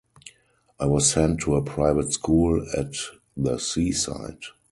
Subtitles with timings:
[0.79, 2.93] I was sent to a private school at
[3.37, 4.39] the seaside.